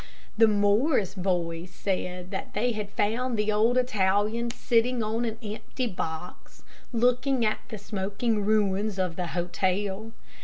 [0.35, 6.63] The Morris boys said that they found the old Italian sitting on an empty box,
[6.91, 10.11] looking at the smoking ruins of the hotel.